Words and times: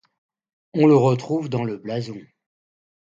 On 0.73 0.87
le 0.87 0.95
retrouve 0.95 1.47
dans 1.47 1.63
le 1.63 1.77
blason. 1.77 2.19